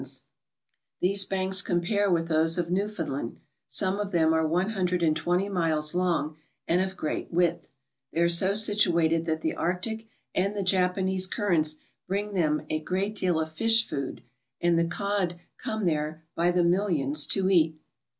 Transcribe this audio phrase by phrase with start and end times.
[0.01, 3.39] 22 ALASKA'S GOLDEN FISHERIES These banks compare with those of Newfoundland.
[3.67, 7.75] Some of them are one hundred and twenty miles long and of great width.
[8.11, 11.77] They are so situated that the Arctic and the Japanese currents
[12.07, 14.23] bring them a great deal of fish food
[14.59, 17.77] and the cod come there by the millions to eat.